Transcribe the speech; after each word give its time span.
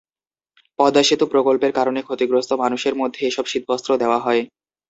পদ্মা 0.79 1.03
সেতু 1.07 1.25
প্রকল্পের 1.33 1.71
কারণে 1.77 1.99
ক্ষতিগ্রস্ত 2.03 2.51
মানুষের 2.63 2.93
মধ্যে 3.01 3.21
এসব 3.25 3.45
শীতবস্ত্র 3.47 3.89
দেওয়া 4.01 4.19
হয়। 4.19 4.41